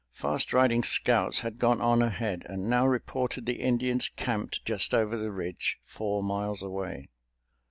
Fast 0.13 0.51
riding 0.51 0.81
scouts 0.83 1.41
had 1.41 1.59
gone 1.59 1.79
on 1.79 2.01
ahead, 2.01 2.41
and 2.49 2.67
now 2.67 2.87
reported 2.87 3.45
the 3.45 3.61
Indians 3.61 4.09
camped 4.15 4.65
just 4.65 4.95
over 4.95 5.15
the 5.15 5.29
ridge, 5.29 5.77
four 5.85 6.23
miles 6.23 6.63
away. 6.63 7.09